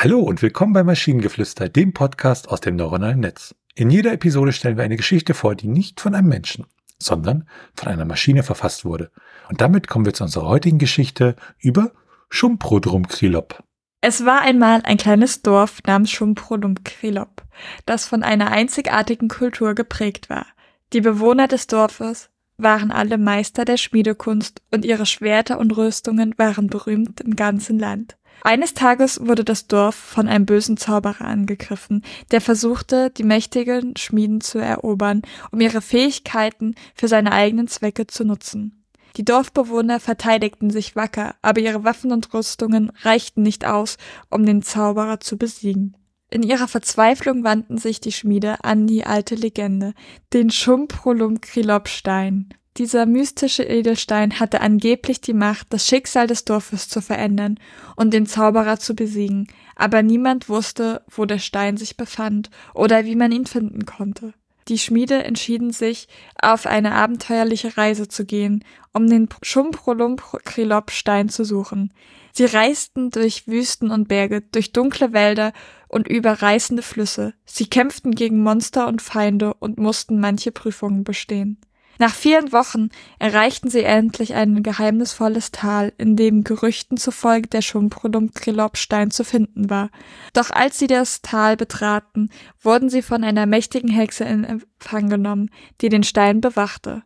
[0.00, 3.56] Hallo und willkommen bei Maschinengeflüster, dem Podcast aus dem neuronalen Netz.
[3.74, 6.66] In jeder Episode stellen wir eine Geschichte vor, die nicht von einem Menschen,
[7.00, 9.10] sondern von einer Maschine verfasst wurde.
[9.48, 11.90] Und damit kommen wir zu unserer heutigen Geschichte über
[12.30, 13.64] Schumprodrumkrilop.
[14.00, 17.42] Es war einmal ein kleines Dorf namens Schumprodrumkrilop,
[17.84, 20.46] das von einer einzigartigen Kultur geprägt war.
[20.92, 26.68] Die Bewohner des Dorfes waren alle Meister der Schmiedekunst und ihre Schwerter und Rüstungen waren
[26.68, 28.16] berühmt im ganzen Land.
[28.42, 34.40] Eines Tages wurde das Dorf von einem bösen Zauberer angegriffen, der versuchte, die mächtigen Schmieden
[34.40, 38.84] zu erobern, um ihre Fähigkeiten für seine eigenen Zwecke zu nutzen.
[39.16, 43.96] Die Dorfbewohner verteidigten sich wacker, aber ihre Waffen und Rüstungen reichten nicht aus,
[44.30, 45.96] um den Zauberer zu besiegen.
[46.30, 49.94] In ihrer Verzweiflung wandten sich die Schmiede an die alte Legende,
[50.32, 52.50] den Schumprolum-Krilop-Stein.
[52.78, 57.58] Dieser mystische Edelstein hatte angeblich die Macht, das Schicksal des Dorfes zu verändern
[57.96, 63.16] und den Zauberer zu besiegen, aber niemand wusste, wo der Stein sich befand oder wie
[63.16, 64.32] man ihn finden konnte.
[64.68, 66.06] Die Schmiede entschieden sich,
[66.40, 71.92] auf eine abenteuerliche Reise zu gehen, um den Schumprolump-Krilop-Stein zu suchen.
[72.32, 75.52] Sie reisten durch Wüsten und Berge, durch dunkle Wälder
[75.88, 77.34] und über reißende Flüsse.
[77.44, 81.58] Sie kämpften gegen Monster und Feinde und mussten manche Prüfungen bestehen.
[81.98, 89.10] Nach vielen Wochen erreichten sie endlich ein geheimnisvolles Tal, in dem Gerüchten zufolge der Schumprodum-Krelop-Stein
[89.10, 89.90] zu finden war.
[90.32, 92.30] Doch als sie das Tal betraten,
[92.62, 97.02] wurden sie von einer mächtigen Hexe in Empfang genommen, die den Stein bewachte.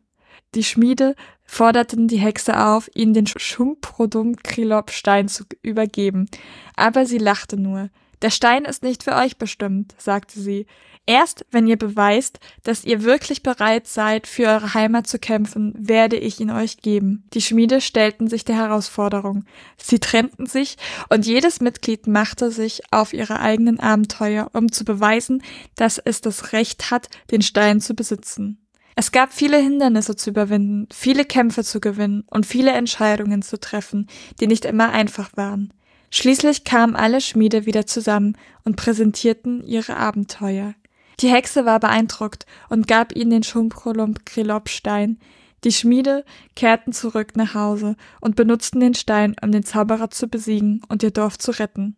[0.54, 6.28] Die Schmiede forderten die Hexe auf, ihnen den Schumprodum-Krelop-Stein zu übergeben,
[6.76, 7.88] aber sie lachte nur.
[8.22, 10.66] Der Stein ist nicht für euch bestimmt, sagte sie.
[11.04, 16.16] Erst wenn ihr beweist, dass ihr wirklich bereit seid, für eure Heimat zu kämpfen, werde
[16.16, 17.24] ich ihn euch geben.
[17.34, 19.44] Die Schmiede stellten sich der Herausforderung.
[19.76, 20.76] Sie trennten sich
[21.08, 25.42] und jedes Mitglied machte sich auf ihre eigenen Abenteuer, um zu beweisen,
[25.74, 28.58] dass es das Recht hat, den Stein zu besitzen.
[28.94, 34.06] Es gab viele Hindernisse zu überwinden, viele Kämpfe zu gewinnen und viele Entscheidungen zu treffen,
[34.38, 35.72] die nicht immer einfach waren.
[36.14, 40.74] Schließlich kamen alle Schmiede wieder zusammen und präsentierten ihre Abenteuer.
[41.20, 45.18] Die Hexe war beeindruckt und gab ihnen den Schumprolump-Krelop-Stein.
[45.64, 50.82] Die Schmiede kehrten zurück nach Hause und benutzten den Stein, um den Zauberer zu besiegen
[50.88, 51.96] und ihr Dorf zu retten.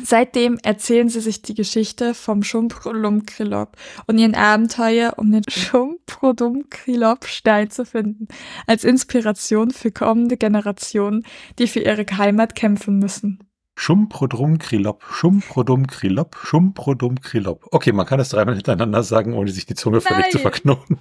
[0.00, 3.76] Seitdem erzählen sie sich die Geschichte vom Schumprolum-Krilop
[4.06, 8.28] und ihren Abenteuer, um den Schumprolum-Krilop-Stein zu finden,
[8.68, 11.26] als Inspiration für kommende Generationen,
[11.58, 13.40] die für ihre Heimat kämpfen müssen.
[13.78, 17.68] Schumprodrum Krilop, Schumprodum Krilop, Schumprodum Krilop.
[17.70, 20.98] Okay, man kann das dreimal hintereinander sagen, ohne sich die Zunge völlig zu verknoten.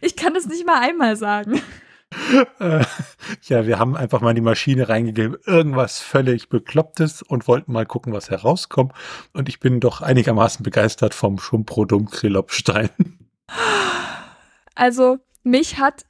[0.00, 1.60] Ich kann das nicht mal einmal sagen.
[2.60, 2.84] Äh,
[3.42, 7.86] ja, wir haben einfach mal in die Maschine reingegeben, irgendwas völlig Beklopptes und wollten mal
[7.86, 8.92] gucken, was herauskommt.
[9.32, 12.90] Und ich bin doch einigermaßen begeistert vom Schumprodum Krilop Stein.
[14.74, 16.04] Also, mich hat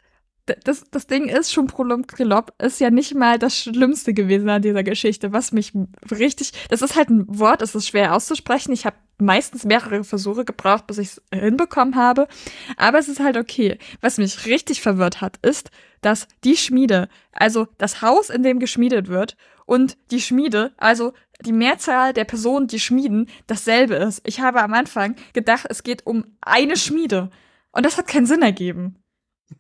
[0.65, 4.83] das, das Ding ist, schon Prolomkrilop ist ja nicht mal das Schlimmste gewesen an dieser
[4.83, 5.73] Geschichte, was mich
[6.11, 8.73] richtig, das ist halt ein Wort, es ist schwer auszusprechen.
[8.73, 12.29] Ich habe meistens mehrere Versuche gebraucht, bis ich es hinbekommen habe.
[12.77, 13.79] Aber es ist halt okay.
[14.01, 15.71] Was mich richtig verwirrt hat, ist,
[16.01, 19.37] dass die Schmiede, also das Haus, in dem geschmiedet wird,
[19.67, 21.13] und die Schmiede, also
[21.45, 24.23] die Mehrzahl der Personen, die schmieden, dasselbe ist.
[24.25, 27.29] Ich habe am Anfang gedacht, es geht um eine Schmiede.
[27.71, 28.97] Und das hat keinen Sinn ergeben.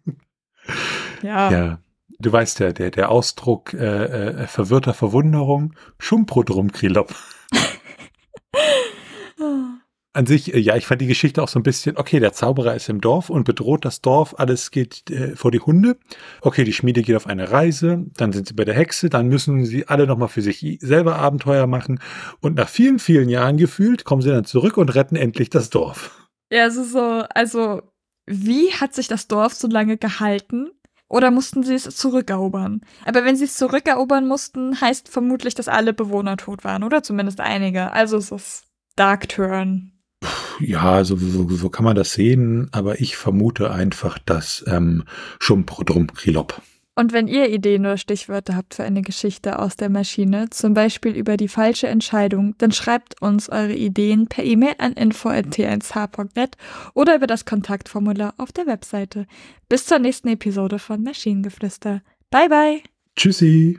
[1.22, 1.50] Ja.
[1.50, 1.78] ja.
[2.20, 4.04] Du weißt ja, der, der Ausdruck äh,
[4.42, 7.14] äh, verwirrter Verwunderung, Schumprodrum Krilop.
[10.14, 12.74] An sich, äh, ja, ich fand die Geschichte auch so ein bisschen, okay, der Zauberer
[12.74, 15.96] ist im Dorf und bedroht das Dorf, alles geht äh, vor die Hunde.
[16.40, 19.64] Okay, die Schmiede geht auf eine Reise, dann sind sie bei der Hexe, dann müssen
[19.64, 22.00] sie alle nochmal für sich selber Abenteuer machen
[22.40, 26.28] und nach vielen, vielen Jahren gefühlt kommen sie dann zurück und retten endlich das Dorf.
[26.50, 27.82] Ja, es ist so, also
[28.28, 30.70] wie hat sich das Dorf so lange gehalten?
[31.08, 32.82] Oder mussten sie es zurückerobern?
[33.06, 37.40] Aber wenn sie es zurückerobern mussten, heißt vermutlich, dass alle Bewohner tot waren, oder zumindest
[37.40, 37.92] einige.
[37.92, 38.64] Also es ist
[38.94, 39.92] Dark Turn.
[40.60, 45.04] Ja, so, so, so kann man das sehen, aber ich vermute einfach, dass ähm,
[45.38, 46.60] Schumprodrum Krilop
[46.98, 51.12] und wenn ihr Ideen oder Stichwörter habt für eine Geschichte aus der Maschine, zum Beispiel
[51.12, 56.56] über die falsche Entscheidung, dann schreibt uns eure Ideen per E-Mail an info.t1h.net
[56.94, 59.28] oder über das Kontaktformular auf der Webseite.
[59.68, 62.02] Bis zur nächsten Episode von Maschinengeflüster.
[62.32, 62.82] Bye bye.
[63.14, 63.78] Tschüssi.